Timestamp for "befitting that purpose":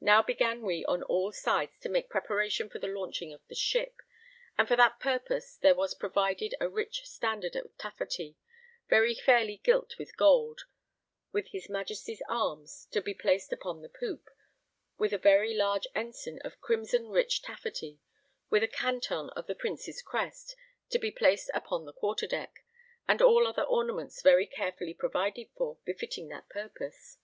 25.84-27.18